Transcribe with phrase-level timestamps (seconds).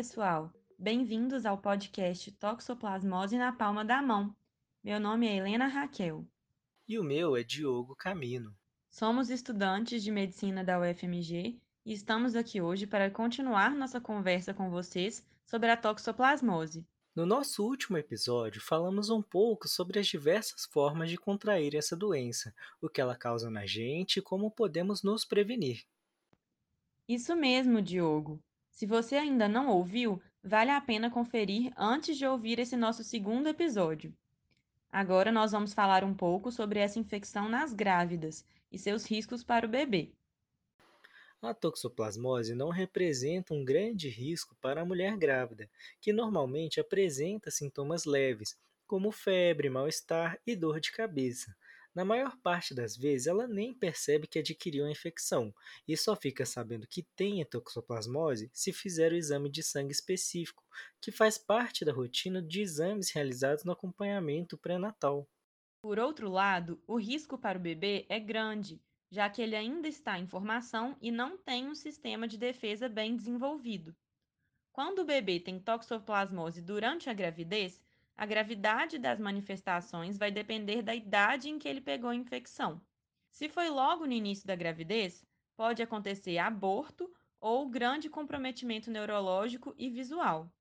[0.00, 0.50] pessoal!
[0.78, 4.34] Bem-vindos ao podcast Toxoplasmose na Palma da Mão.
[4.82, 6.26] Meu nome é Helena Raquel.
[6.88, 8.56] E o meu é Diogo Camino.
[8.88, 14.70] Somos estudantes de medicina da UFMG e estamos aqui hoje para continuar nossa conversa com
[14.70, 16.82] vocês sobre a toxoplasmose.
[17.14, 22.54] No nosso último episódio, falamos um pouco sobre as diversas formas de contrair essa doença,
[22.80, 25.84] o que ela causa na gente e como podemos nos prevenir.
[27.06, 28.42] Isso mesmo, Diogo.
[28.80, 33.46] Se você ainda não ouviu, vale a pena conferir antes de ouvir esse nosso segundo
[33.46, 34.10] episódio.
[34.90, 39.66] Agora nós vamos falar um pouco sobre essa infecção nas grávidas e seus riscos para
[39.66, 40.14] o bebê.
[41.42, 45.68] A toxoplasmose não representa um grande risco para a mulher grávida,
[46.00, 51.54] que normalmente apresenta sintomas leves, como febre, mal-estar e dor de cabeça.
[51.94, 55.54] Na maior parte das vezes, ela nem percebe que adquiriu a infecção
[55.86, 60.64] e só fica sabendo que tem a toxoplasmose se fizer o exame de sangue específico,
[61.00, 65.28] que faz parte da rotina de exames realizados no acompanhamento pré-natal.
[65.82, 70.18] Por outro lado, o risco para o bebê é grande, já que ele ainda está
[70.18, 73.94] em formação e não tem um sistema de defesa bem desenvolvido.
[74.72, 77.80] Quando o bebê tem toxoplasmose durante a gravidez,
[78.20, 82.78] a gravidade das manifestações vai depender da idade em que ele pegou a infecção.
[83.30, 85.24] Se foi logo no início da gravidez,
[85.56, 90.52] pode acontecer aborto ou grande comprometimento neurológico e visual.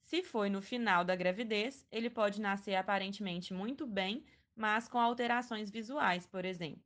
[0.00, 4.24] Se foi no final da gravidez, ele pode nascer aparentemente muito bem,
[4.56, 6.82] mas com alterações visuais, por exemplo.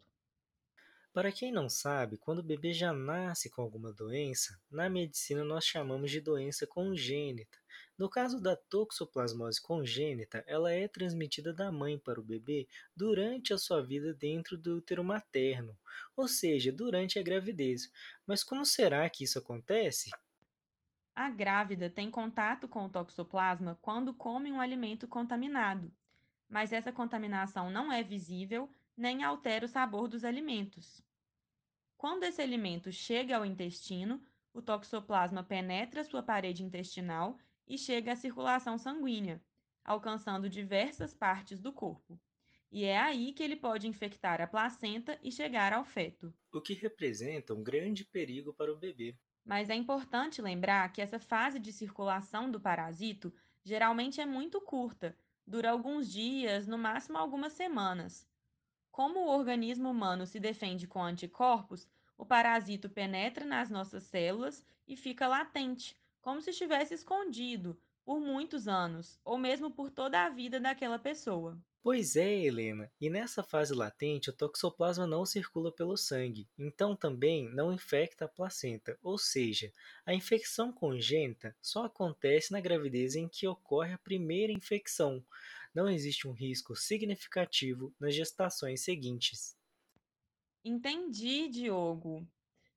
[1.10, 5.64] Para quem não sabe, quando o bebê já nasce com alguma doença, na medicina nós
[5.64, 7.61] chamamos de doença congênita.
[7.98, 13.58] No caso da toxoplasmose congênita, ela é transmitida da mãe para o bebê durante a
[13.58, 15.76] sua vida dentro do útero materno,
[16.16, 17.90] ou seja, durante a gravidez.
[18.26, 20.10] Mas como será que isso acontece?
[21.14, 25.92] A grávida tem contato com o toxoplasma quando come um alimento contaminado,
[26.48, 31.02] mas essa contaminação não é visível nem altera o sabor dos alimentos.
[31.98, 34.22] Quando esse alimento chega ao intestino,
[34.54, 39.42] o toxoplasma penetra sua parede intestinal e chega à circulação sanguínea,
[39.84, 42.20] alcançando diversas partes do corpo.
[42.70, 46.32] E é aí que ele pode infectar a placenta e chegar ao feto.
[46.52, 49.14] O que representa um grande perigo para o bebê.
[49.44, 53.32] Mas é importante lembrar que essa fase de circulação do parasito
[53.64, 58.26] geralmente é muito curta, dura alguns dias, no máximo algumas semanas.
[58.90, 64.96] Como o organismo humano se defende com anticorpos, o parasito penetra nas nossas células e
[64.96, 70.58] fica latente, como se estivesse escondido por muitos anos, ou mesmo por toda a vida
[70.58, 71.60] daquela pessoa.
[71.82, 77.52] Pois é, Helena, e nessa fase latente o toxoplasma não circula pelo sangue, então também
[77.52, 79.70] não infecta a placenta, ou seja,
[80.06, 85.22] a infecção congênita só acontece na gravidez em que ocorre a primeira infecção
[85.74, 89.56] não existe um risco significativo nas gestações seguintes.
[90.64, 92.26] Entendi, Diogo.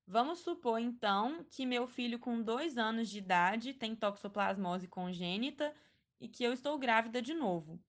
[0.08, 5.76] Vamos supor, então, que meu filho com dois anos de idade tem toxoplasmose congênita
[6.20, 7.80] e que eu estou grávida de novo.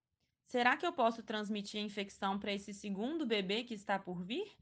[0.47, 4.56] Será que eu posso transmitir a infecção para esse segundo bebê que está por vir?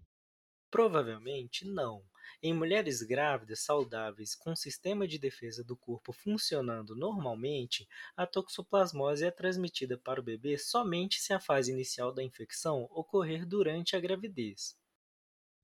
[0.70, 2.04] Provavelmente não.
[2.42, 9.30] Em mulheres grávidas saudáveis com sistema de defesa do corpo funcionando normalmente, a toxoplasmose é
[9.30, 14.76] transmitida para o bebê somente se a fase inicial da infecção ocorrer durante a gravidez.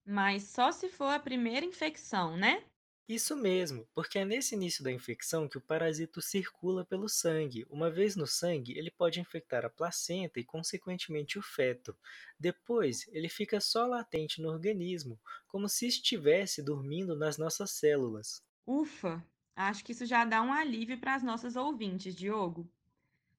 [0.05, 2.65] Mas só se for a primeira infecção, né?
[3.09, 7.67] Isso mesmo, porque é nesse início da infecção que o parasito circula pelo sangue.
[7.69, 11.97] Uma vez no sangue, ele pode infectar a placenta e, consequentemente, o feto.
[12.39, 18.45] Depois, ele fica só latente no organismo, como se estivesse dormindo nas nossas células.
[18.67, 19.27] Ufa!
[19.57, 22.71] Acho que isso já dá um alívio para as nossas ouvintes, Diogo.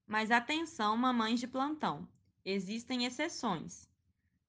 [0.06, 2.08] Mas atenção, mamães de plantão.
[2.46, 3.91] Existem exceções.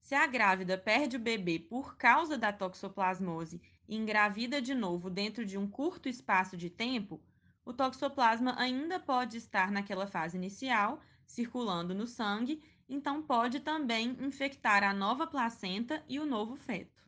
[0.02, 5.46] Se a grávida perde o bebê por causa da toxoplasmose e engravida de novo dentro
[5.46, 7.22] de um curto espaço de tempo,
[7.64, 14.82] o toxoplasma ainda pode estar naquela fase inicial, circulando no sangue, então pode também infectar
[14.82, 17.00] a nova placenta e o novo feto.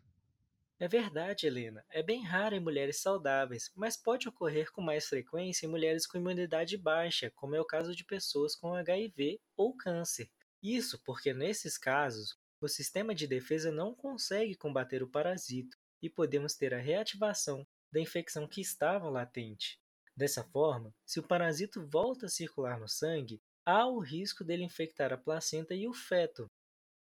[0.79, 1.85] É verdade, Helena.
[1.91, 6.17] É bem raro em mulheres saudáveis, mas pode ocorrer com mais frequência em mulheres com
[6.19, 10.31] imunidade baixa, como é o caso de pessoas com HIV ou câncer.
[10.63, 16.55] Isso porque, nesses casos, o sistema de defesa não consegue combater o parasito e podemos
[16.55, 19.79] ter a reativação da infecção que estava latente.
[20.17, 25.13] Dessa forma, se o parasito volta a circular no sangue, há o risco dele infectar
[25.13, 26.47] a placenta e o feto.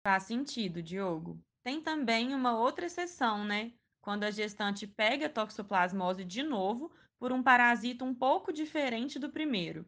[0.06, 1.40] Faz sentido, Diogo.
[1.64, 3.74] Tem também uma outra exceção, né?
[4.02, 9.32] Quando a gestante pega a toxoplasmose de novo por um parasito um pouco diferente do
[9.32, 9.86] primeiro.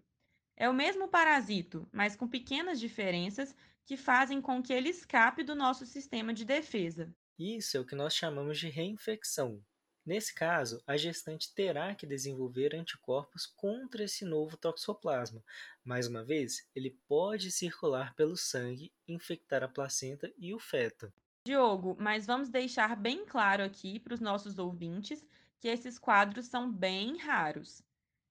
[0.56, 3.56] É o mesmo parasito, mas com pequenas diferenças
[3.88, 7.10] que fazem com que ele escape do nosso sistema de defesa.
[7.40, 9.64] Isso é o que nós chamamos de reinfecção.
[10.06, 15.42] Nesse caso, a gestante terá que desenvolver anticorpos contra esse novo toxoplasma.
[15.86, 21.12] Mais uma vez, ele pode circular pelo sangue, infectar a placenta e o feto.
[21.46, 25.26] Diogo, mas vamos deixar bem claro aqui para os nossos ouvintes
[25.60, 27.82] que esses quadros são bem raros.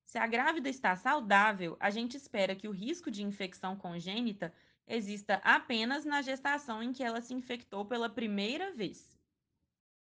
[0.05, 4.53] Se a grávida está saudável, a gente espera que o risco de infecção congênita
[4.87, 9.17] exista apenas na gestação em que ela se infectou pela primeira vez.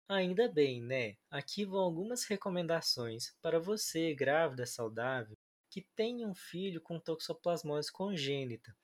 [0.09, 1.17] Ainda bem, né?
[1.31, 5.37] Aqui vão algumas recomendações para você, grávida saudável,
[5.71, 8.75] que tenha um filho com toxoplasmose congênita.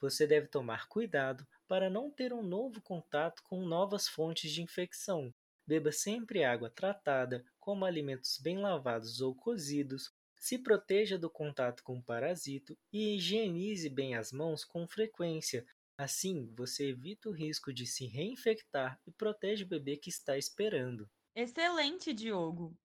[0.00, 5.32] Você deve tomar cuidado para não ter um novo contato com novas fontes de infecção.
[5.66, 11.98] Beba sempre água tratada, como alimentos bem lavados ou cozidos, se proteja do contato com
[11.98, 15.66] o parasito e higienize bem as mãos com frequência.
[15.96, 21.10] Assim, você evita o risco de se reinfectar e protege o bebê que está esperando.
[21.34, 22.76] Excelente, Diogo!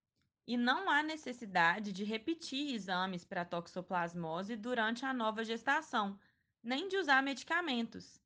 [0.48, 6.20] E não há necessidade de repetir exames para toxoplasmose durante a nova gestação,
[6.62, 8.20] nem de usar medicamentos.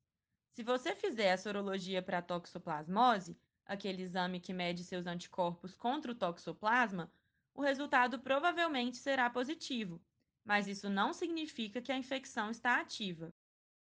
[0.52, 6.14] Se você fizer a sorologia para toxoplasmose, aquele exame que mede seus anticorpos contra o
[6.14, 7.12] toxoplasma,
[7.58, 10.00] o resultado provavelmente será positivo,
[10.44, 13.34] mas isso não significa que a infecção está ativa.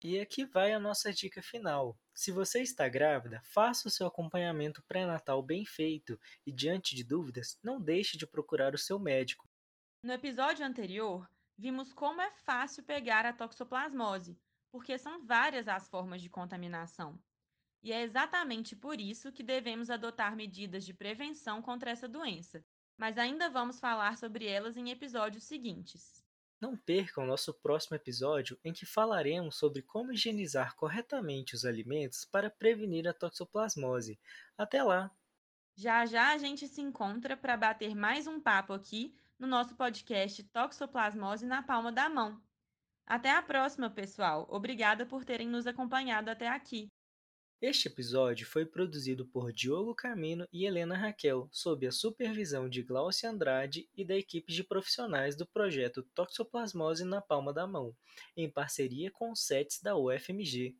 [0.01, 1.99] E aqui vai a nossa dica final.
[2.13, 6.17] Se você está grávida, faça o seu acompanhamento pré-natal bem feito
[6.47, 9.45] e, diante de dúvidas, não deixe de procurar o seu médico.
[10.01, 14.39] No episódio anterior, vimos como é fácil pegar a toxoplasmose,
[14.71, 17.19] porque são várias as formas de contaminação.
[17.83, 22.63] E é exatamente por isso que devemos adotar medidas de prevenção contra essa doença,
[22.97, 26.23] mas ainda vamos falar sobre elas em episódios seguintes.
[26.59, 32.25] Não percam o nosso próximo episódio em que falaremos sobre como higienizar corretamente os alimentos
[32.25, 34.19] para prevenir a toxoplasmose.
[34.57, 35.11] Até lá!
[35.75, 40.41] Já já a gente se encontra para bater mais um papo aqui no nosso podcast
[40.45, 42.41] Toxoplasmose na Palma da Mão.
[43.05, 44.47] Até a próxima, pessoal!
[44.49, 46.87] Obrigada por terem nos acompanhado até aqui.
[47.61, 53.29] Este episódio foi produzido por Diogo Camino e Helena Raquel, sob a supervisão de Glaucia
[53.29, 57.95] Andrade e da equipe de profissionais do projeto Toxoplasmose na Palma da Mão,
[58.35, 60.75] em parceria com os SETs da UFMG.